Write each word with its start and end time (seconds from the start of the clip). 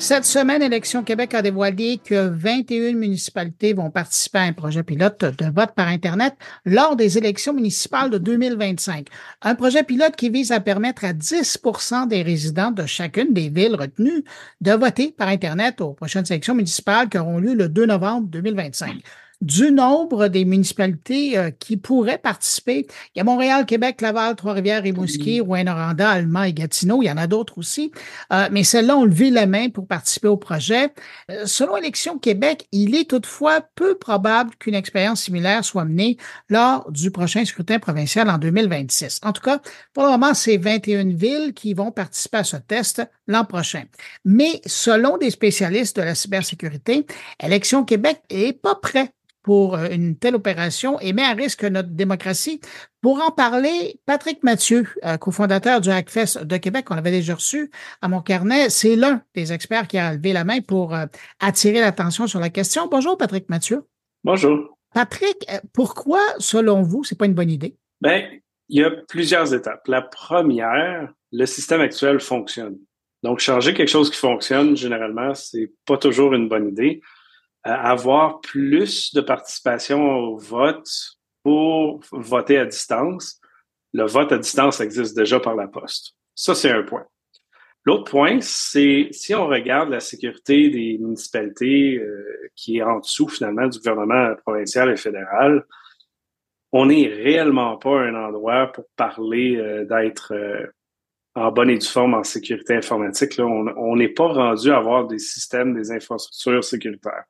Cette 0.00 0.24
semaine, 0.24 0.62
Élection 0.62 1.04
Québec 1.04 1.34
a 1.34 1.42
dévoilé 1.42 2.00
que 2.02 2.28
21 2.30 2.94
municipalités 2.94 3.74
vont 3.74 3.90
participer 3.90 4.38
à 4.38 4.42
un 4.44 4.54
projet 4.54 4.82
pilote 4.82 5.22
de 5.22 5.44
vote 5.50 5.72
par 5.76 5.88
Internet 5.88 6.34
lors 6.64 6.96
des 6.96 7.18
élections 7.18 7.52
municipales 7.52 8.08
de 8.08 8.16
2025. 8.16 9.08
Un 9.42 9.54
projet 9.54 9.84
pilote 9.84 10.16
qui 10.16 10.30
vise 10.30 10.52
à 10.52 10.60
permettre 10.60 11.04
à 11.04 11.12
10% 11.12 12.08
des 12.08 12.22
résidents 12.22 12.70
de 12.70 12.86
chacune 12.86 13.34
des 13.34 13.50
villes 13.50 13.76
retenues 13.76 14.24
de 14.62 14.72
voter 14.72 15.12
par 15.12 15.28
Internet 15.28 15.82
aux 15.82 15.92
prochaines 15.92 16.24
élections 16.30 16.54
municipales 16.54 17.10
qui 17.10 17.18
auront 17.18 17.38
lieu 17.38 17.52
le 17.52 17.68
2 17.68 17.84
novembre 17.84 18.26
2025 18.28 19.02
du 19.40 19.72
nombre 19.72 20.28
des 20.28 20.44
municipalités 20.44 21.38
euh, 21.38 21.50
qui 21.50 21.76
pourraient 21.76 22.18
participer. 22.18 22.86
Il 23.14 23.18
y 23.18 23.20
a 23.20 23.24
Montréal, 23.24 23.64
Québec, 23.64 24.00
Laval, 24.00 24.36
Trois-Rivières, 24.36 24.82
Rimouski, 24.82 25.40
Rouen-Noranda, 25.40 26.10
Allemand 26.10 26.42
et 26.42 26.52
Gatineau. 26.52 27.02
Il 27.02 27.06
y 27.06 27.10
en 27.10 27.16
a 27.16 27.26
d'autres 27.26 27.56
aussi. 27.58 27.90
Euh, 28.32 28.48
mais 28.50 28.64
celles-là 28.64 28.96
ont 28.96 29.04
levé 29.04 29.30
la 29.30 29.46
main 29.46 29.70
pour 29.70 29.86
participer 29.86 30.28
au 30.28 30.36
projet. 30.36 30.92
Euh, 31.30 31.46
selon 31.46 31.76
Élection 31.76 32.18
Québec, 32.18 32.68
il 32.72 32.94
est 32.94 33.08
toutefois 33.08 33.62
peu 33.74 33.96
probable 33.96 34.54
qu'une 34.58 34.74
expérience 34.74 35.22
similaire 35.22 35.64
soit 35.64 35.84
menée 35.84 36.18
lors 36.48 36.90
du 36.92 37.10
prochain 37.10 37.44
scrutin 37.44 37.78
provincial 37.78 38.28
en 38.28 38.36
2026. 38.36 39.20
En 39.22 39.32
tout 39.32 39.42
cas, 39.42 39.60
pour 39.94 40.04
le 40.04 40.10
moment, 40.10 40.34
c'est 40.34 40.58
21 40.58 41.14
villes 41.14 41.54
qui 41.54 41.72
vont 41.72 41.92
participer 41.92 42.38
à 42.38 42.44
ce 42.44 42.56
test 42.56 43.02
l'an 43.26 43.44
prochain. 43.44 43.84
Mais 44.24 44.60
selon 44.66 45.16
des 45.16 45.30
spécialistes 45.30 45.96
de 45.96 46.02
la 46.02 46.14
cybersécurité, 46.14 47.06
Élection 47.42 47.84
Québec 47.84 48.20
est 48.28 48.52
pas 48.52 48.74
prêt 48.74 49.12
pour 49.42 49.76
euh, 49.76 49.88
une 49.90 50.16
telle 50.16 50.34
opération 50.34 50.98
et 51.00 51.12
met 51.12 51.22
à 51.22 51.32
risque 51.32 51.64
notre 51.64 51.90
démocratie. 51.90 52.60
Pour 53.00 53.22
en 53.22 53.30
parler, 53.30 54.00
Patrick 54.06 54.42
Mathieu, 54.42 54.86
euh, 55.04 55.16
cofondateur 55.16 55.80
du 55.80 55.90
Hackfest 55.90 56.44
de 56.44 56.56
Québec, 56.56 56.86
qu'on 56.86 56.96
avait 56.96 57.10
déjà 57.10 57.34
reçu 57.34 57.70
à 58.02 58.08
mon 58.08 58.20
carnet, 58.20 58.68
c'est 58.68 58.96
l'un 58.96 59.22
des 59.34 59.52
experts 59.52 59.88
qui 59.88 59.98
a 59.98 60.14
levé 60.14 60.32
la 60.32 60.44
main 60.44 60.60
pour 60.60 60.94
euh, 60.94 61.06
attirer 61.40 61.80
l'attention 61.80 62.26
sur 62.26 62.40
la 62.40 62.50
question. 62.50 62.88
Bonjour, 62.90 63.16
Patrick 63.16 63.48
Mathieu. 63.48 63.86
Bonjour. 64.24 64.76
Patrick, 64.92 65.46
pourquoi, 65.72 66.20
selon 66.38 66.82
vous, 66.82 67.04
c'est 67.04 67.16
pas 67.16 67.26
une 67.26 67.34
bonne 67.34 67.50
idée? 67.50 67.76
Bien, 68.00 68.28
il 68.68 68.80
y 68.80 68.84
a 68.84 68.90
plusieurs 68.90 69.54
étapes. 69.54 69.86
La 69.86 70.02
première, 70.02 71.12
le 71.32 71.46
système 71.46 71.80
actuel 71.80 72.20
fonctionne. 72.20 72.76
Donc, 73.22 73.38
changer 73.38 73.72
quelque 73.72 73.88
chose 73.88 74.10
qui 74.10 74.16
fonctionne, 74.16 74.76
généralement, 74.76 75.34
c'est 75.34 75.72
pas 75.86 75.96
toujours 75.96 76.34
une 76.34 76.48
bonne 76.48 76.68
idée 76.68 77.02
avoir 77.64 78.40
plus 78.40 79.14
de 79.14 79.20
participation 79.20 80.02
au 80.10 80.36
vote 80.36 80.88
pour 81.42 82.00
voter 82.12 82.58
à 82.58 82.66
distance. 82.66 83.40
Le 83.92 84.04
vote 84.04 84.32
à 84.32 84.38
distance 84.38 84.80
existe 84.80 85.16
déjà 85.16 85.40
par 85.40 85.54
la 85.54 85.68
poste. 85.68 86.14
Ça, 86.34 86.54
c'est 86.54 86.70
un 86.70 86.82
point. 86.82 87.06
L'autre 87.84 88.10
point, 88.10 88.40
c'est 88.40 89.08
si 89.12 89.34
on 89.34 89.46
regarde 89.46 89.88
la 89.88 90.00
sécurité 90.00 90.68
des 90.68 90.98
municipalités 90.98 91.96
euh, 91.96 92.50
qui 92.54 92.78
est 92.78 92.82
en 92.82 93.00
dessous 93.00 93.28
finalement 93.28 93.68
du 93.68 93.78
gouvernement 93.78 94.34
provincial 94.44 94.90
et 94.90 94.96
fédéral, 94.96 95.64
on 96.72 96.86
n'est 96.86 97.08
réellement 97.08 97.78
pas 97.78 98.00
un 98.00 98.14
endroit 98.14 98.70
pour 98.72 98.84
parler 98.96 99.56
euh, 99.56 99.84
d'être 99.86 100.34
euh, 100.34 100.66
en 101.34 101.52
bonne 101.52 101.70
et 101.70 101.78
due 101.78 101.86
forme 101.86 102.14
en 102.14 102.24
sécurité 102.24 102.74
informatique. 102.74 103.34
On 103.38 103.96
n'est 103.96 104.08
pas 104.08 104.28
rendu 104.28 104.70
à 104.70 104.78
avoir 104.78 105.06
des 105.06 105.18
systèmes, 105.18 105.74
des 105.74 105.92
infrastructures 105.92 106.64
sécuritaires. 106.64 107.24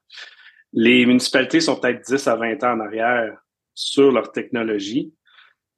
Les 0.73 1.05
municipalités 1.05 1.61
sont 1.61 1.79
peut-être 1.79 2.03
10 2.07 2.27
à 2.29 2.37
20 2.37 2.65
ans 2.65 2.73
en 2.75 2.81
arrière 2.81 3.37
sur 3.75 4.13
leur 4.13 4.33
technologie. 4.33 5.13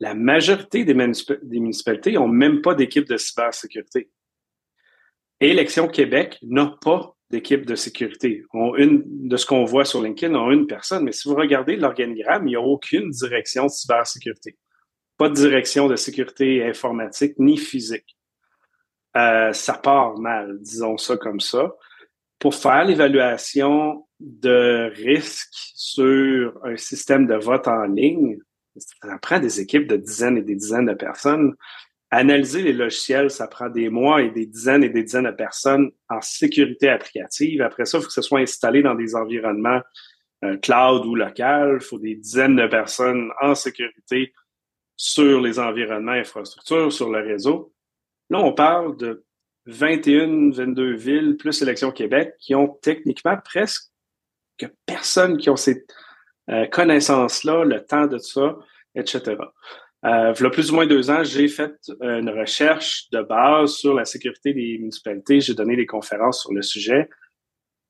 La 0.01 0.15
majorité 0.15 0.85
des, 0.85 0.95
municipalités 0.95 2.13
n'ont 2.13 2.29
même 2.29 2.61
pas 2.61 2.75
d'équipe 2.75 3.09
de 3.09 3.17
cybersécurité. 3.17 4.11
Élection 5.41 5.89
Québec 5.89 6.39
n'a 6.43 6.75
pas 6.81 7.17
d'équipe 7.31 7.65
de 7.65 7.75
sécurité. 7.75 8.45
On, 8.53 8.77
une, 8.77 9.03
de 9.29 9.37
ce 9.37 9.47
qu'on 9.47 9.65
voit 9.65 9.85
sur 9.85 10.03
LinkedIn, 10.03 10.35
on 10.35 10.51
a 10.51 10.53
une 10.53 10.67
personne, 10.67 11.05
mais 11.05 11.13
si 11.13 11.29
vous 11.29 11.35
regardez 11.35 11.77
l'organigramme, 11.77 12.47
il 12.47 12.51
n'y 12.51 12.57
a 12.57 12.61
aucune 12.61 13.11
direction 13.11 13.67
de 13.67 13.71
cybersécurité 13.71 14.57
pas 15.17 15.29
de 15.29 15.35
direction 15.35 15.89
de 15.89 15.97
sécurité 15.97 16.65
informatique 16.65 17.35
ni 17.39 17.57
physique. 17.57 18.17
Euh, 19.17 19.53
ça 19.53 19.75
part 19.75 20.19
mal, 20.19 20.59
disons 20.61 20.97
ça 20.97 21.17
comme 21.17 21.41
ça. 21.41 21.75
Pour 22.39 22.55
faire 22.55 22.85
l'évaluation 22.85 24.07
de 24.21 24.91
risque 24.95 25.73
sur 25.75 26.59
un 26.65 26.77
système 26.77 27.27
de 27.27 27.35
vote 27.35 27.69
en 27.69 27.85
ligne, 27.85 28.39
ça 28.77 29.19
prend 29.21 29.39
des 29.39 29.61
équipes 29.61 29.87
de 29.87 29.97
dizaines 29.97 30.39
et 30.39 30.43
des 30.43 30.55
dizaines 30.55 30.87
de 30.87 30.95
personnes. 30.95 31.55
Analyser 32.11 32.63
les 32.63 32.73
logiciels, 32.73 33.31
ça 33.31 33.47
prend 33.47 33.69
des 33.69 33.89
mois 33.89 34.23
et 34.23 34.31
des 34.31 34.47
dizaines 34.47 34.85
et 34.85 34.89
des 34.89 35.03
dizaines 35.03 35.27
de 35.27 35.31
personnes 35.31 35.91
en 36.09 36.21
sécurité 36.21 36.89
applicative. 36.89 37.63
Après 37.63 37.85
ça, 37.85 37.99
il 37.99 38.03
faut 38.03 38.07
que 38.09 38.13
ce 38.13 38.23
soit 38.23 38.41
installé 38.41 38.83
dans 38.83 38.95
des 38.95 39.15
environnements 39.15 39.81
euh, 40.45 40.57
cloud 40.59 41.07
ou 41.07 41.15
local. 41.15 41.79
Il 41.81 41.85
faut 41.85 41.99
des 41.99 42.17
dizaines 42.17 42.57
de 42.57 42.67
personnes 42.67 43.31
en 43.41 43.55
sécurité 43.55 44.33
sur 44.97 45.41
les 45.41 45.59
environnements 45.59 46.13
infrastructures, 46.13 46.93
sur 46.93 47.11
le 47.11 47.21
réseau. 47.21 47.73
Là, 48.31 48.41
on 48.41 48.53
parle 48.53 48.97
de 48.97 49.25
21, 49.67 50.51
22 50.51 50.95
villes, 50.95 51.37
plus 51.37 51.61
Élection 51.63 51.93
Québec, 51.93 52.35
qui 52.39 52.55
ont 52.55 52.69
techniquement 52.69 53.37
presque 53.45 53.91
que 54.59 54.67
personne 54.87 55.39
qui 55.39 55.51
ont 55.51 55.57
ces 55.57 55.85
euh, 56.51 56.67
connaissances-là, 56.67 57.65
le 57.65 57.85
temps 57.85 58.07
de 58.07 58.19
ça, 58.19 58.57
etc. 58.95 59.37
Euh, 60.05 60.35
il 60.37 60.43
y 60.43 60.47
a 60.47 60.51
plus 60.51 60.73
ou 60.73 60.75
moins 60.75 60.87
deux 60.87 61.11
ans, 61.11 61.23
j'ai 61.23 61.47
fait 61.47 61.75
une 62.01 62.31
recherche 62.31 63.09
de 63.11 63.23
base 63.23 63.75
sur 63.75 63.95
la 63.95 64.05
sécurité 64.05 64.53
des 64.53 64.79
municipalités. 64.79 65.41
J'ai 65.41 65.55
donné 65.55 65.77
des 65.77 65.87
conférences 65.87 66.41
sur 66.43 66.53
le 66.53 66.63
sujet. 66.63 67.09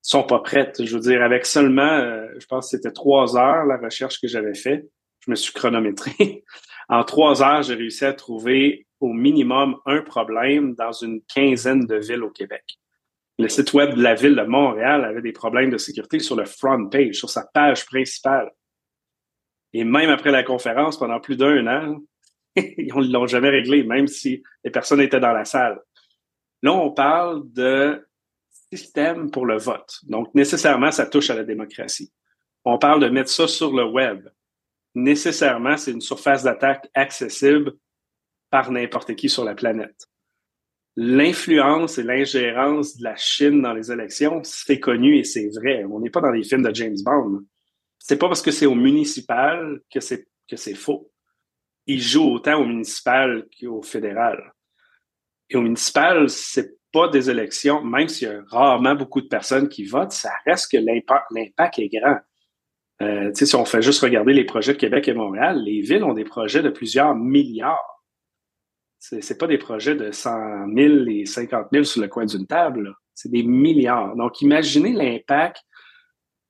Ils 0.04 0.08
sont 0.08 0.24
pas 0.24 0.40
prêtes. 0.40 0.84
Je 0.84 0.94
veux 0.94 1.00
dire, 1.00 1.22
avec 1.22 1.46
seulement, 1.46 1.82
euh, 1.82 2.26
je 2.38 2.46
pense 2.46 2.66
que 2.66 2.76
c'était 2.76 2.92
trois 2.92 3.36
heures 3.36 3.64
la 3.64 3.78
recherche 3.78 4.20
que 4.20 4.28
j'avais 4.28 4.54
fait. 4.54 4.86
Je 5.20 5.30
me 5.30 5.36
suis 5.36 5.52
chronométré. 5.52 6.44
En 6.88 7.04
trois 7.04 7.42
heures, 7.42 7.62
j'ai 7.62 7.74
réussi 7.74 8.04
à 8.04 8.12
trouver 8.12 8.86
au 9.00 9.12
minimum 9.12 9.76
un 9.86 10.00
problème 10.02 10.74
dans 10.74 10.92
une 10.92 11.22
quinzaine 11.22 11.86
de 11.86 11.96
villes 11.96 12.22
au 12.22 12.30
Québec. 12.30 12.64
Le 13.38 13.48
site 13.48 13.72
web 13.72 13.94
de 13.94 14.02
la 14.02 14.14
ville 14.14 14.36
de 14.36 14.42
Montréal 14.42 15.04
avait 15.04 15.22
des 15.22 15.32
problèmes 15.32 15.70
de 15.70 15.78
sécurité 15.78 16.18
sur 16.18 16.36
le 16.36 16.44
front 16.44 16.88
page, 16.88 17.14
sur 17.14 17.30
sa 17.30 17.44
page 17.52 17.86
principale. 17.86 18.50
Et 19.72 19.84
même 19.84 20.10
après 20.10 20.30
la 20.30 20.42
conférence, 20.42 20.98
pendant 20.98 21.18
plus 21.18 21.36
d'un 21.36 21.66
an, 21.66 21.98
ils 22.56 22.94
ne 22.94 23.12
l'ont 23.12 23.26
jamais 23.26 23.48
réglé, 23.48 23.82
même 23.82 24.06
si 24.06 24.42
les 24.64 24.70
personnes 24.70 25.00
étaient 25.00 25.20
dans 25.20 25.32
la 25.32 25.44
salle. 25.44 25.80
Là, 26.62 26.72
on 26.72 26.92
parle 26.92 27.42
de 27.52 28.06
système 28.72 29.30
pour 29.30 29.46
le 29.46 29.58
vote. 29.58 29.98
Donc, 30.04 30.34
nécessairement, 30.34 30.90
ça 30.90 31.06
touche 31.06 31.30
à 31.30 31.34
la 31.34 31.44
démocratie. 31.44 32.12
On 32.64 32.78
parle 32.78 33.00
de 33.00 33.08
mettre 33.08 33.30
ça 33.30 33.48
sur 33.48 33.72
le 33.72 33.84
web 33.84 34.28
nécessairement, 34.94 35.76
c'est 35.76 35.92
une 35.92 36.00
surface 36.00 36.42
d'attaque 36.42 36.88
accessible 36.94 37.72
par 38.50 38.70
n'importe 38.70 39.14
qui 39.14 39.28
sur 39.28 39.44
la 39.44 39.54
planète. 39.54 40.08
L'influence 40.94 41.96
et 41.96 42.02
l'ingérence 42.02 42.98
de 42.98 43.04
la 43.04 43.16
Chine 43.16 43.62
dans 43.62 43.72
les 43.72 43.90
élections, 43.90 44.42
c'est 44.44 44.78
connu 44.78 45.16
et 45.16 45.24
c'est 45.24 45.48
vrai. 45.48 45.84
On 45.84 46.00
n'est 46.00 46.10
pas 46.10 46.20
dans 46.20 46.30
les 46.30 46.44
films 46.44 46.62
de 46.62 46.74
James 46.74 46.98
Bond. 47.02 47.42
C'est 47.98 48.18
pas 48.18 48.28
parce 48.28 48.42
que 48.42 48.50
c'est 48.50 48.66
au 48.66 48.74
municipal 48.74 49.80
que 49.90 50.00
c'est 50.00 50.26
que 50.48 50.56
c'est 50.56 50.74
faux. 50.74 51.10
Ils 51.86 52.02
jouent 52.02 52.34
autant 52.34 52.60
au 52.60 52.66
municipal 52.66 53.46
qu'au 53.58 53.82
fédéral. 53.82 54.52
Et 55.48 55.56
au 55.56 55.62
municipal, 55.62 56.28
c'est 56.28 56.76
pas 56.92 57.08
des 57.08 57.30
élections, 57.30 57.82
même 57.82 58.08
s'il 58.08 58.28
y 58.28 58.30
a 58.30 58.42
rarement 58.48 58.94
beaucoup 58.94 59.22
de 59.22 59.28
personnes 59.28 59.68
qui 59.68 59.84
votent, 59.84 60.12
ça 60.12 60.32
reste 60.44 60.70
que 60.70 60.76
l'impact 60.76 61.78
est 61.78 61.88
grand. 61.88 62.18
Euh, 63.02 63.32
si 63.34 63.54
on 63.56 63.64
fait 63.64 63.82
juste 63.82 64.02
regarder 64.02 64.32
les 64.32 64.44
projets 64.44 64.74
de 64.74 64.78
Québec 64.78 65.08
et 65.08 65.14
Montréal, 65.14 65.62
les 65.64 65.80
villes 65.80 66.04
ont 66.04 66.14
des 66.14 66.24
projets 66.24 66.62
de 66.62 66.68
plusieurs 66.68 67.14
milliards. 67.14 68.04
Ce 69.00 69.16
n'est 69.16 69.38
pas 69.38 69.48
des 69.48 69.58
projets 69.58 69.96
de 69.96 70.12
100 70.12 70.74
000 70.76 71.06
et 71.08 71.26
50 71.26 71.68
000 71.72 71.84
sur 71.84 72.00
le 72.00 72.08
coin 72.08 72.24
d'une 72.24 72.46
table. 72.46 72.94
C'est 73.14 73.30
des 73.30 73.42
milliards. 73.42 74.14
Donc, 74.14 74.40
imaginez 74.40 74.92
l'impact 74.92 75.62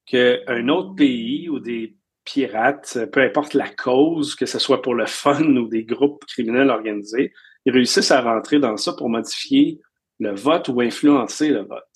qu'un 0.04 0.68
autre 0.68 0.94
pays 0.94 1.48
ou 1.48 1.60
des 1.60 1.96
pirates, 2.24 2.98
peu 3.12 3.20
importe 3.20 3.54
la 3.54 3.68
cause, 3.68 4.34
que 4.34 4.46
ce 4.46 4.58
soit 4.58 4.82
pour 4.82 4.94
le 4.94 5.06
fun 5.06 5.42
ou 5.56 5.68
des 5.68 5.84
groupes 5.84 6.24
criminels 6.26 6.70
organisés, 6.70 7.32
ils 7.64 7.72
réussissent 7.72 8.10
à 8.10 8.20
rentrer 8.20 8.58
dans 8.58 8.76
ça 8.76 8.92
pour 8.92 9.08
modifier 9.08 9.80
le 10.18 10.34
vote 10.34 10.68
ou 10.68 10.80
influencer 10.80 11.48
le 11.48 11.62
vote 11.62 11.91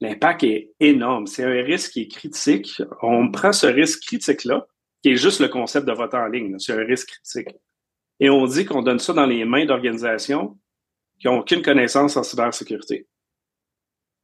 l'impact 0.00 0.44
est 0.44 0.72
énorme. 0.80 1.26
C'est 1.26 1.44
un 1.44 1.62
risque 1.62 1.92
qui 1.92 2.02
est 2.02 2.08
critique. 2.08 2.82
On 3.02 3.30
prend 3.30 3.52
ce 3.52 3.66
risque 3.66 4.02
critique-là, 4.02 4.66
qui 5.02 5.10
est 5.10 5.16
juste 5.16 5.40
le 5.40 5.48
concept 5.48 5.86
de 5.86 5.92
vote 5.92 6.14
en 6.14 6.26
ligne. 6.26 6.58
C'est 6.58 6.72
un 6.72 6.84
risque 6.84 7.08
critique. 7.08 7.54
Et 8.20 8.30
on 8.30 8.46
dit 8.46 8.64
qu'on 8.64 8.82
donne 8.82 8.98
ça 8.98 9.12
dans 9.12 9.26
les 9.26 9.44
mains 9.44 9.64
d'organisations 9.64 10.58
qui 11.18 11.26
n'ont 11.26 11.40
aucune 11.40 11.62
connaissance 11.62 12.16
en 12.16 12.22
cybersécurité. 12.22 13.06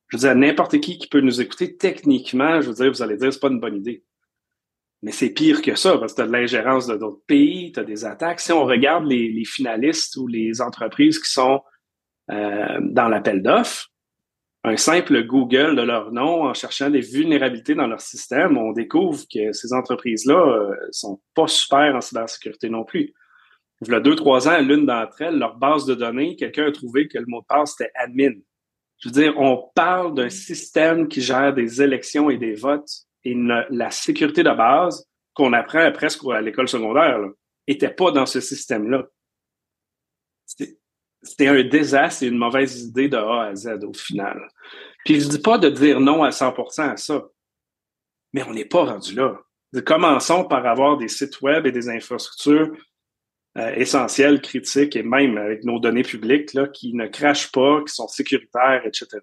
Je 0.09 0.17
veux 0.17 0.21
dire, 0.21 0.35
n'importe 0.35 0.81
qui 0.81 0.99
qui 0.99 1.07
peut 1.09 1.21
nous 1.21 1.41
écouter, 1.41 1.77
techniquement, 1.77 2.61
je 2.61 2.69
veux 2.69 2.75
dire, 2.75 2.91
vous 2.91 3.03
allez 3.03 3.17
dire, 3.17 3.33
c'est 3.33 3.41
pas 3.41 3.49
une 3.49 3.61
bonne 3.61 3.77
idée. 3.77 4.05
Mais 5.03 5.13
c'est 5.13 5.31
pire 5.31 5.61
que 5.61 5.75
ça, 5.75 5.99
parce 5.99 6.13
que 6.13 6.17
tu 6.17 6.23
as 6.23 6.27
de 6.27 6.33
l'ingérence 6.33 6.87
de 6.87 6.97
d'autres 6.97 7.23
pays, 7.27 7.73
tu 7.73 7.81
as 7.81 7.85
des 7.85 8.05
attaques. 8.05 8.41
Si 8.41 8.53
on 8.53 8.65
regarde 8.65 9.07
les, 9.07 9.45
finalistes 9.45 10.17
ou 10.17 10.27
les 10.27 10.61
entreprises 10.61 11.19
qui 11.19 11.31
sont 11.31 11.63
euh, 12.31 12.79
dans 12.81 13.09
l'appel 13.09 13.43
d'offres, 13.43 13.91
un 14.65 14.79
simple 14.79 15.25
Google 15.25 15.77
de 15.77 15.83
leur 15.83 16.11
nom 16.11 16.45
en 16.45 16.55
cherchant 16.55 16.89
des 16.89 17.03
vulnérabilités 17.03 17.75
dans 17.75 17.87
leur 17.87 18.01
système, 18.01 18.57
on 18.57 18.73
découvre 18.73 19.23
que 19.33 19.53
ces 19.53 19.75
entreprises-là 19.75 20.35
euh, 20.35 20.75
sont 20.91 21.21
pas 21.35 21.47
super 21.47 21.95
en 21.95 22.01
cybersécurité 22.01 22.71
non 22.71 22.83
plus. 22.83 23.13
Il 23.83 23.93
y 23.93 23.95
a 23.95 24.01
deux, 24.01 24.17
trois 24.17 24.49
ans, 24.49 24.59
l'une 24.63 24.87
d'entre 24.87 25.21
elles, 25.21 25.39
leur 25.39 25.57
base 25.57 25.85
de 25.85 25.95
données, 25.95 26.37
quelqu'un 26.37 26.67
a 26.67 26.73
trouvé 26.73 27.09
que 27.09 27.19
le 27.19 27.27
mot 27.27 27.43
de 27.43 27.47
passe 27.47 27.79
était 27.79 27.91
admin. 27.95 28.33
Je 28.99 29.09
veux 29.09 29.13
dire, 29.13 29.35
on 29.37 29.71
parle 29.75 30.15
d'un 30.15 30.31
système 30.31 31.09
qui 31.09 31.21
gère 31.21 31.53
des 31.53 31.83
élections 31.83 32.31
et 32.31 32.39
des 32.39 32.55
votes 32.55 32.91
et 33.25 33.35
la 33.35 33.91
sécurité 33.91 34.43
de 34.43 34.51
base 34.51 35.07
qu'on 35.35 35.53
apprend 35.53 35.91
presque 35.93 36.23
à 36.33 36.41
l'école 36.41 36.69
secondaire 36.69 37.19
n'était 37.69 37.91
pas 37.91 38.13
dans 38.13 38.27
ce 38.27 38.41
système-là. 38.41 39.05
C'était 41.25 41.49
un 41.49 41.63
désastre 41.65 42.23
et 42.23 42.27
une 42.27 42.39
mauvaise 42.39 42.83
idée 42.83 43.09
de 43.09 43.17
A 43.17 43.47
à 43.47 43.55
Z 43.55 43.85
au 43.85 43.93
final. 43.93 44.49
Puis 45.05 45.21
je 45.21 45.29
dis 45.29 45.39
pas 45.41 45.59
de 45.59 45.69
dire 45.69 46.01
non 46.01 46.23
à 46.23 46.31
100% 46.31 46.93
à 46.93 46.97
ça, 46.97 47.25
mais 48.33 48.43
on 48.45 48.53
n'est 48.53 48.65
pas 48.65 48.85
rendu 48.85 49.15
là. 49.15 49.41
Commençons 49.85 50.45
par 50.45 50.65
avoir 50.67 50.97
des 50.99 51.09
sites 51.09 51.41
web 51.41 51.67
et 51.67 51.73
des 51.73 51.89
infrastructures 51.89 52.71
euh, 53.59 53.75
essentielles, 53.75 54.41
critiques 54.41 54.95
et 54.95 55.03
même 55.03 55.37
avec 55.37 55.65
nos 55.65 55.81
données 55.81 56.03
publiques 56.03 56.55
là, 56.55 56.69
qui 56.69 56.95
ne 56.95 57.09
crachent 57.09 57.51
pas, 57.51 57.83
qui 57.83 57.93
sont 57.93 58.07
sécuritaires, 58.07 58.83
etc 58.85 59.21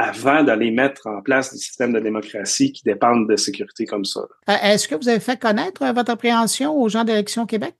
avant 0.00 0.42
d'aller 0.42 0.70
mettre 0.70 1.06
en 1.06 1.20
place 1.20 1.52
des 1.52 1.58
systèmes 1.58 1.92
de 1.92 2.00
démocratie 2.00 2.72
qui 2.72 2.82
dépendent 2.84 3.28
de 3.28 3.36
sécurité 3.36 3.84
comme 3.84 4.06
ça. 4.06 4.22
Euh, 4.48 4.54
est-ce 4.62 4.88
que 4.88 4.94
vous 4.94 5.10
avez 5.10 5.20
fait 5.20 5.38
connaître 5.38 5.82
euh, 5.82 5.92
votre 5.92 6.10
appréhension 6.10 6.74
aux 6.74 6.88
gens 6.88 7.04
d'Élection 7.04 7.44
Québec? 7.44 7.74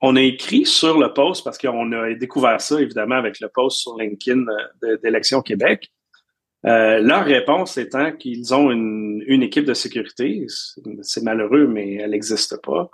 On 0.00 0.16
a 0.16 0.22
écrit 0.22 0.64
sur 0.64 0.98
le 0.98 1.12
post 1.12 1.44
parce 1.44 1.58
qu'on 1.58 1.92
a 1.92 2.14
découvert 2.14 2.58
ça 2.58 2.80
évidemment 2.80 3.16
avec 3.16 3.38
le 3.40 3.50
post 3.52 3.80
sur 3.80 3.98
LinkedIn 3.98 4.46
euh, 4.82 4.96
d'Élection 5.02 5.42
Québec. 5.42 5.90
leur 6.64 7.26
réponse 7.26 7.76
étant 7.76 8.12
qu'ils 8.12 8.54
ont 8.54 8.70
une, 8.70 9.42
équipe 9.42 9.66
de 9.66 9.74
sécurité. 9.74 10.46
C'est 11.02 11.22
malheureux, 11.22 11.66
mais 11.66 11.96
elle 11.96 12.12
n'existe 12.12 12.62
pas. 12.62 12.88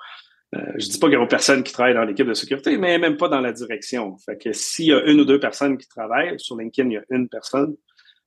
Je 0.53 0.59
je 0.79 0.89
dis 0.89 0.99
pas 0.99 1.09
qu'il 1.09 1.19
y 1.19 1.23
a 1.23 1.27
personne 1.27 1.63
qui 1.63 1.73
travaille 1.73 1.95
dans 1.95 2.05
l'équipe 2.05 2.27
de 2.27 2.35
sécurité, 2.35 2.77
mais 2.77 2.99
même 2.99 3.17
pas 3.17 3.29
dans 3.29 3.41
la 3.41 3.53
direction. 3.53 4.17
Fait 4.19 4.37
que 4.37 4.53
s'il 4.53 4.87
y 4.87 4.93
a 4.93 5.05
une 5.05 5.21
ou 5.21 5.25
deux 5.25 5.41
personnes 5.41 5.79
qui 5.79 5.89
travaillent, 5.89 6.39
sur 6.39 6.57
LinkedIn, 6.57 6.91
il 6.91 6.95
y 6.95 6.99
a 6.99 7.05
une 7.11 7.29
personne, 7.29 7.75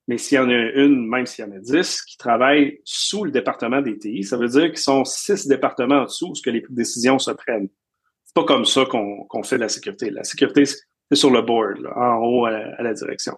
mais 0.07 0.17
s'il 0.17 0.37
y 0.37 0.39
en 0.39 0.49
a 0.49 0.53
une, 0.53 1.05
même 1.05 1.25
s'il 1.25 1.45
y 1.45 1.47
en 1.47 1.51
a 1.51 1.59
dix, 1.59 2.01
qui 2.01 2.17
travaillent 2.17 2.79
sous 2.85 3.25
le 3.25 3.31
département 3.31 3.81
des 3.81 3.97
TI, 3.97 4.23
ça 4.23 4.37
veut 4.37 4.47
dire 4.47 4.67
qu'ils 4.67 4.77
sont 4.77 5.03
six 5.03 5.47
départements 5.47 6.01
en 6.01 6.05
dessous 6.05 6.27
où 6.27 6.33
que 6.43 6.49
les 6.49 6.63
décisions 6.69 7.19
se 7.19 7.31
prennent. 7.31 7.69
C'est 8.23 8.33
pas 8.33 8.45
comme 8.45 8.65
ça 8.65 8.85
qu'on 8.85 9.43
fait 9.43 9.57
la 9.57 9.67
sécurité. 9.67 10.09
La 10.09 10.23
sécurité, 10.23 10.65
c'est 10.65 11.15
sur 11.15 11.29
le 11.29 11.41
board, 11.41 11.85
en 11.95 12.17
haut 12.19 12.45
à 12.45 12.51
la, 12.81 12.93
direction. 12.93 13.37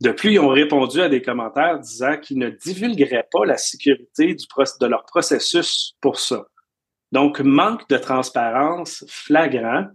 Depuis, 0.00 0.34
ils 0.34 0.38
ont 0.40 0.48
répondu 0.48 1.00
à 1.00 1.08
des 1.08 1.22
commentaires 1.22 1.78
disant 1.78 2.18
qu'ils 2.18 2.38
ne 2.38 2.50
divulgueraient 2.50 3.28
pas 3.32 3.46
la 3.46 3.56
sécurité 3.56 4.34
de 4.34 4.86
leur 4.86 5.04
processus 5.06 5.94
pour 6.02 6.20
ça. 6.20 6.46
Donc, 7.12 7.40
manque 7.40 7.88
de 7.88 7.96
transparence 7.96 9.04
flagrant 9.08 9.86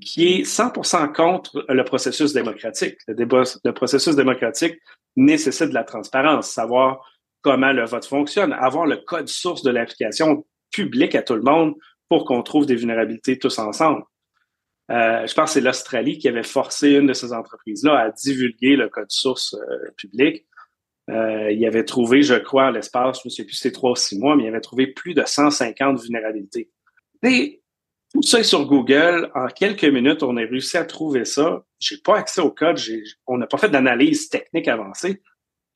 qui 0.00 0.28
est 0.28 0.42
100% 0.42 1.12
contre 1.12 1.64
le 1.68 1.84
processus 1.84 2.32
démocratique. 2.32 2.96
Le, 3.06 3.14
débat, 3.14 3.42
le 3.64 3.72
processus 3.72 4.16
démocratique 4.16 4.78
nécessite 5.16 5.68
de 5.68 5.74
la 5.74 5.84
transparence, 5.84 6.50
savoir 6.50 7.00
comment 7.42 7.72
le 7.72 7.84
vote 7.84 8.04
fonctionne, 8.04 8.52
avoir 8.52 8.86
le 8.86 8.98
code 8.98 9.28
source 9.28 9.62
de 9.62 9.70
l'application 9.70 10.44
public 10.72 11.14
à 11.14 11.22
tout 11.22 11.34
le 11.34 11.42
monde 11.42 11.74
pour 12.08 12.24
qu'on 12.24 12.42
trouve 12.42 12.66
des 12.66 12.76
vulnérabilités 12.76 13.38
tous 13.38 13.58
ensemble. 13.58 14.02
Euh, 14.90 15.26
je 15.26 15.34
pense 15.34 15.50
que 15.50 15.54
c'est 15.54 15.60
l'Australie 15.60 16.18
qui 16.18 16.28
avait 16.28 16.42
forcé 16.42 16.90
une 16.90 17.06
de 17.06 17.12
ces 17.12 17.32
entreprises-là 17.32 17.96
à 17.96 18.10
divulguer 18.10 18.74
le 18.76 18.88
code 18.88 19.10
source 19.10 19.54
euh, 19.54 19.90
public. 19.96 20.46
Euh, 21.08 21.50
il 21.50 21.64
avait 21.64 21.84
trouvé, 21.84 22.22
je 22.22 22.34
crois, 22.34 22.70
l'espace, 22.70 23.20
je 23.22 23.28
ne 23.28 23.30
sais 23.30 23.44
plus 23.44 23.54
si 23.54 23.60
c'est 23.60 23.72
trois 23.72 23.92
ou 23.92 23.96
six 23.96 24.18
mois, 24.18 24.36
mais 24.36 24.44
il 24.44 24.48
avait 24.48 24.60
trouvé 24.60 24.88
plus 24.88 25.14
de 25.14 25.22
150 25.24 26.00
vulnérabilités. 26.02 26.70
Tout 28.12 28.22
ça 28.22 28.40
est 28.40 28.44
sur 28.44 28.66
Google. 28.66 29.30
En 29.34 29.46
quelques 29.46 29.84
minutes, 29.84 30.22
on 30.22 30.36
a 30.36 30.40
réussi 30.40 30.76
à 30.76 30.84
trouver 30.84 31.24
ça. 31.24 31.64
J'ai 31.78 31.98
pas 31.98 32.18
accès 32.18 32.40
au 32.40 32.50
code. 32.50 32.78
On 33.26 33.38
n'a 33.38 33.46
pas 33.46 33.58
fait 33.58 33.68
d'analyse 33.68 34.28
technique 34.28 34.68
avancée. 34.68 35.22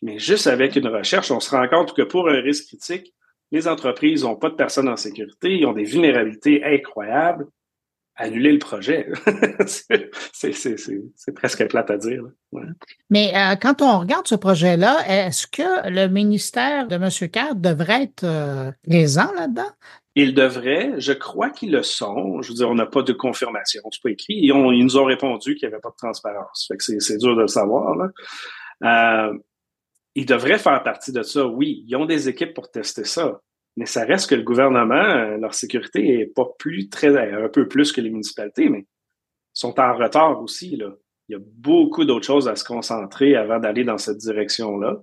Mais 0.03 0.19
juste 0.19 0.47
avec 0.47 0.77
une 0.77 0.89
recherche, 0.89 1.31
on 1.31 1.41
se 1.41 1.51
rend 1.51 1.67
compte 1.69 1.95
que 1.95 2.03
pour 2.03 2.29
un 2.29 2.41
risque 2.41 2.67
critique, 2.67 3.15
les 3.53 3.69
entreprises 3.69 4.25
n'ont 4.25 4.37
pas 4.37 4.51
de 4.51 4.57
personnes 4.57 4.89
en 4.89 4.97
sécurité, 4.97 5.57
ils 5.57 5.67
ont 5.67 5.73
des 5.73 5.85
vulnérabilités 5.85 6.65
incroyables. 6.65 7.47
Annuler 8.17 8.53
le 8.53 8.59
projet, 8.61 9.09
c'est 9.67 11.35
presque 11.35 11.69
plate 11.69 11.91
à 11.91 11.97
dire. 11.97 12.23
Mais 13.11 13.33
euh, 13.35 13.57
quand 13.57 13.83
on 13.83 13.99
regarde 13.99 14.29
ce 14.29 14.37
projet-là, 14.37 14.99
est-ce 15.09 15.49
que 15.49 15.91
le 15.91 16.07
ministère 16.07 16.87
de 16.87 16.95
M. 16.95 17.11
Card 17.31 17.57
devrait 17.57 18.05
être 18.05 18.23
euh, 18.23 18.71
présent 18.89 19.33
là-dedans? 19.35 19.71
Ils 20.15 20.33
devraient, 20.33 20.93
je 20.99 21.13
crois 21.13 21.51
qu'ils 21.51 21.73
le 21.73 21.83
sont. 21.83 22.41
Je 22.41 22.51
veux 22.51 22.55
dire, 22.55 22.69
on 22.69 22.77
n'a 22.77 22.87
pas 22.87 23.03
de 23.03 23.13
confirmation, 23.13 23.83
c'est 23.91 24.03
pas 24.03 24.11
écrit. 24.11 24.35
Ils, 24.35 24.55
ils 24.55 24.85
nous 24.85 24.97
ont 24.97 25.05
répondu 25.05 25.57
qu'il 25.57 25.69
n'y 25.69 25.75
avait 25.75 25.81
pas 25.81 25.91
de 25.91 25.97
transparence. 25.97 26.67
Fait 26.69 26.77
que 26.77 27.01
c'est 27.01 27.19
dur 27.19 27.35
de 27.35 27.43
le 27.43 27.49
savoir. 27.49 27.97
Là. 27.97 28.11
Euh, 28.85 29.39
ils 30.15 30.27
devraient 30.27 30.59
faire 30.59 30.83
partie 30.85 31.11
de 31.11 31.23
ça, 31.23 31.47
oui. 31.47 31.85
Ils 31.89 31.97
ont 31.97 32.07
des 32.07 32.29
équipes 32.29 32.55
pour 32.55 32.71
tester 32.71 33.05
ça. 33.05 33.41
Mais 33.77 33.87
ça 33.87 34.05
reste 34.05 34.31
que 34.31 34.35
le 34.35 34.43
gouvernement, 34.43 34.95
euh, 34.95 35.37
leur 35.37 35.55
sécurité 35.55 36.21
est 36.21 36.27
pas 36.27 36.47
plus 36.59 36.89
très, 36.89 37.17
un 37.33 37.49
peu 37.49 37.67
plus 37.67 37.93
que 37.93 38.01
les 38.01 38.11
municipalités, 38.11 38.69
mais 38.69 38.87
sont 39.53 39.79
en 39.81 39.97
retard 39.97 40.43
aussi. 40.43 40.77
Là. 40.77 40.91
Il 41.29 41.33
y 41.33 41.37
a 41.37 41.43
beaucoup 41.43 42.05
d'autres 42.05 42.27
choses 42.27 42.49
à 42.49 42.57
se 42.57 42.65
concentrer 42.65 43.37
avant 43.37 43.59
d'aller 43.59 43.85
dans 43.85 43.99
cette 43.99 44.19
direction-là. 44.19 45.03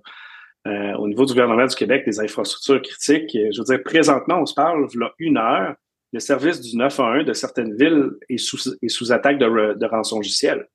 Euh, 0.68 0.94
au 0.94 1.08
niveau 1.08 1.24
du 1.24 1.32
gouvernement 1.32 1.66
du 1.66 1.74
Québec, 1.74 2.04
des 2.06 2.20
infrastructures 2.20 2.80
critiques. 2.80 3.30
Je 3.32 3.58
veux 3.58 3.64
dire, 3.64 3.82
présentement, 3.82 4.40
on 4.40 4.46
se 4.46 4.54
parle, 4.54 4.84
a 4.84 5.10
une 5.18 5.36
heure, 5.36 5.74
le 6.12 6.20
service 6.20 6.60
du 6.60 6.76
911 6.76 7.24
de 7.24 7.32
certaines 7.32 7.74
villes 7.74 8.10
est 8.28 8.36
sous, 8.36 8.58
est 8.80 8.88
sous 8.88 9.12
attaque 9.12 9.38
de, 9.38 9.74
de 9.74 9.86
rançongiciel. 9.86 10.68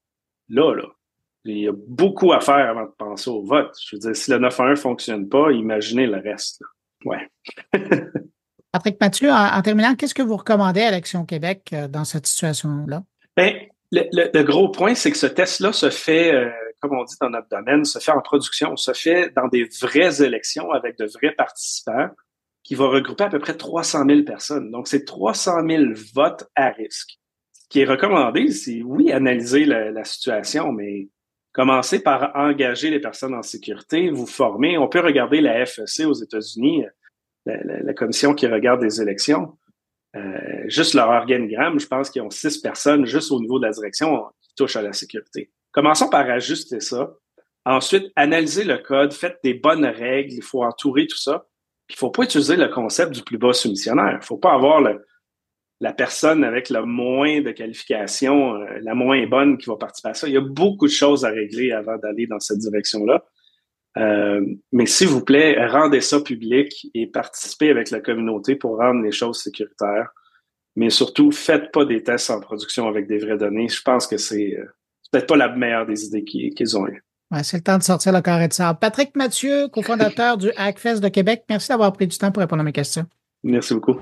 Là, 0.50 0.74
là, 0.74 0.88
il 1.46 1.60
y 1.60 1.68
a 1.68 1.74
beaucoup 1.74 2.34
à 2.34 2.42
faire 2.42 2.70
avant 2.70 2.86
de 2.86 2.92
penser 2.98 3.30
au 3.30 3.44
vote. 3.44 3.74
Je 3.86 3.96
veux 3.96 4.00
dire, 4.00 4.16
si 4.16 4.32
le 4.32 4.40
911 4.40 4.80
fonctionne 4.80 5.30
pas, 5.30 5.52
imaginez 5.52 6.08
le 6.08 6.18
reste. 6.18 6.62
Ouais. 7.06 7.30
Patrick 8.72 9.00
Mathieu, 9.00 9.32
en, 9.32 9.62
terminant, 9.62 9.96
qu'est-ce 9.96 10.14
que 10.14 10.22
vous 10.22 10.38
recommandez 10.38 10.82
à 10.82 10.92
l'Action 10.92 11.26
Québec 11.26 11.70
euh, 11.74 11.88
dans 11.88 12.04
cette 12.04 12.28
situation-là? 12.28 13.04
Bien, 13.36 13.54
le, 13.92 14.44
gros 14.44 14.70
point, 14.70 14.94
c'est 14.94 15.12
que 15.12 15.18
ce 15.18 15.26
test-là 15.26 15.72
se 15.72 15.90
fait 15.90 16.34
euh, 16.34 16.50
comme 16.82 16.98
on 16.98 17.04
dit 17.04 17.16
dans 17.20 17.30
notre 17.30 17.50
domaine, 17.50 17.86
se 17.86 18.00
fait 18.00 18.12
en 18.12 18.22
production, 18.22 18.76
se 18.76 18.94
fait 18.94 19.32
dans 19.36 19.48
des 19.48 19.68
vraies 19.82 20.22
élections 20.22 20.72
avec 20.72 20.98
de 20.98 21.06
vrais 21.06 21.34
participants 21.34 22.10
qui 22.64 22.76
va 22.76 22.88
regrouper 22.88 23.24
à 23.24 23.30
peu 23.30 23.40
près 23.40 23.56
300 23.56 24.06
000 24.08 24.24
personnes. 24.24 24.72
Donc, 24.72 24.88
c'est 24.88 25.06
300 25.06 25.68
000 25.68 25.84
votes 26.14 26.46
à 26.56 26.70
risque. 26.70 27.18
Ce 27.54 27.68
qui 27.70 27.82
est 27.82 27.86
recommandé, 27.86 28.52
c'est 28.52 28.82
oui, 28.84 29.12
analyser 29.12 29.66
la, 29.66 30.04
situation, 30.04 30.72
mais 30.72 31.08
commencer 31.58 32.04
par 32.04 32.36
engager 32.36 32.92
les 32.92 33.00
personnes 33.00 33.34
en 33.34 33.42
sécurité, 33.42 34.12
vous 34.12 34.28
former. 34.28 34.78
On 34.78 34.88
peut 34.88 35.00
regarder 35.00 35.42
la 35.42 35.66
FEC 35.66 36.06
aux 36.06 36.14
États-Unis, 36.14 36.86
la, 37.48 37.94
commission 37.96 38.36
qui 38.36 38.46
regarde 38.46 38.84
les 38.84 39.02
élections. 39.02 39.58
Euh, 40.16 40.38
juste 40.68 40.94
leur 40.94 41.10
organigramme, 41.10 41.80
je 41.80 41.88
pense 41.88 42.12
qu'ils 42.12 42.22
ont 42.22 42.30
six 42.30 42.60
personnes 42.60 43.08
juste 43.08 43.32
au 43.32 43.40
niveau 43.40 43.58
de 43.58 43.66
la 43.66 43.72
direction 43.72 44.26
qui 44.40 44.54
touchent 44.56 44.76
à 44.76 44.84
la 44.84 44.94
sécurité. 44.94 45.52
Commençons 45.72 46.10
par 46.10 46.30
ajuster 46.30 46.80
ça. 46.80 47.16
Ensuite, 47.66 48.12
analyser 48.16 48.64
le 48.64 48.78
code, 48.78 49.12
faites 49.12 49.40
des 49.44 49.56
bonnes 49.56 49.86
règles, 49.86 50.34
il 50.34 50.44
faut 50.44 50.64
entourer 50.64 51.08
tout 51.08 51.18
ça. 51.18 51.48
Il 51.90 51.94
ne 51.94 51.98
faut 51.98 52.12
pas 52.12 52.24
utiliser 52.24 52.56
le 52.56 52.68
concept 52.68 53.14
du 53.14 53.24
plus 53.24 53.40
bas 53.40 53.54
soumissionnaire. 53.54 54.12
Il 54.12 54.18
ne 54.18 54.24
faut 54.24 54.38
pas 54.38 54.54
avoir 54.54 54.80
la 55.80 55.94
personne 55.94 56.44
avec 56.44 56.70
le 56.70 56.84
moins 56.86 57.42
de 57.42 57.52
qualification, 57.52 58.56
euh, 58.56 58.80
la 58.82 58.96
moins 58.96 59.26
bonne 59.28 59.58
qui 59.58 59.70
va 59.70 59.76
participer 59.76 60.10
à 60.10 60.14
ça. 60.14 60.28
Il 60.28 60.34
y 60.34 60.38
a 60.38 60.42
beaucoup 60.42 60.88
de 60.88 60.92
choses 60.92 61.26
à 61.26 61.30
régler 61.30 61.72
avant 61.72 61.98
d'aller 61.98 62.26
dans 62.28 62.40
cette 62.40 62.58
direction-là. 62.60 63.24
Euh, 63.98 64.46
mais 64.72 64.86
s'il 64.86 65.08
vous 65.08 65.24
plaît, 65.24 65.66
rendez 65.68 66.02
ça 66.02 66.20
public 66.20 66.88
et 66.94 67.08
participez 67.08 67.70
avec 67.70 67.90
la 67.92 68.00
communauté 68.00 68.56
pour 68.56 68.78
rendre 68.78 69.02
les 69.02 69.12
choses 69.12 69.42
sécuritaires. 69.42 70.10
Mais 70.76 70.90
surtout, 70.90 71.32
faites 71.32 71.72
pas 71.72 71.86
des 71.86 72.04
tests 72.04 72.30
en 72.30 72.40
production 72.40 72.88
avec 72.88 73.08
des 73.08 73.18
vraies 73.18 73.38
données. 73.38 73.68
Je 73.68 73.82
pense 73.82 74.06
que 74.06 74.18
c'est 74.18 74.56
euh, 74.56 74.66
peut-être 75.12 75.28
pas 75.28 75.38
la 75.38 75.50
meilleure 75.56 75.86
des 75.86 76.06
idées 76.06 76.24
qu'ils 76.24 76.78
ont 76.78 76.88
eues. 76.88 77.04
Ouais, 77.32 77.44
c'est 77.44 77.58
le 77.58 77.64
temps 77.64 77.78
de 77.78 77.84
sortir 77.84 78.14
le 78.14 78.22
carré 78.22 78.48
de 78.48 78.54
sable. 78.54 78.80
Patrick 78.80 79.16
Mathieu, 79.16 79.68
cofondateur 79.68 80.38
du 80.38 80.50
Hackfest 80.56 81.00
de 81.02 81.10
Québec, 81.10 81.44
merci 81.50 81.70
d'avoir 81.70 81.92
pris 81.92 82.08
du 82.08 82.18
temps 82.18 82.32
pour 82.32 82.42
répondre 82.42 82.62
à 82.62 82.64
mes 82.64 82.72
questions. 82.72 83.06
Merci 83.44 83.74
beaucoup. 83.74 83.96